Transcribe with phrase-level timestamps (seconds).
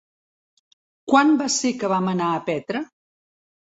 [1.13, 2.87] Quan va ser que vam anar a Petra?